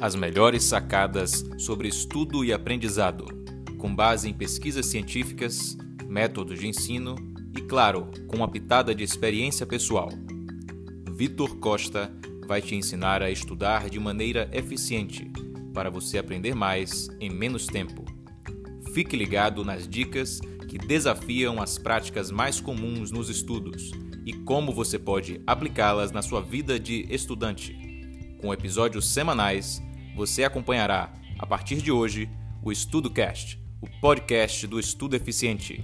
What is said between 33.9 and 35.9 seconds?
podcast do estudo eficiente.